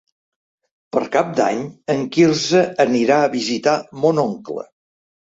[0.95, 1.59] Per Cap d'Any
[1.93, 3.75] en Quirze anirà a visitar
[4.07, 4.65] mon oncle.